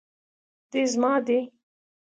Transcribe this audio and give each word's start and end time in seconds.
دوی 0.71 0.85
زما 0.93 1.13
دي 1.27 1.37